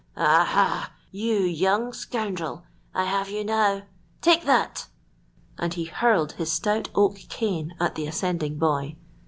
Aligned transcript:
"Aha, 0.17 0.93
you 1.11 1.35
young 1.35 1.93
scoundrel! 1.93 2.63
I 2.91 3.03
have 3.03 3.29
you 3.29 3.43
now. 3.43 3.83
Take 4.19 4.45
that!" 4.45 4.87
And 5.59 5.75
he 5.75 5.83
hurled 5.83 6.31
his 6.31 6.51
stout 6.51 6.89
oak 6.95 7.17
cane 7.29 7.75
at 7.79 7.93
the 7.93 8.07
ascending 8.07 8.57
boy. 8.57 8.95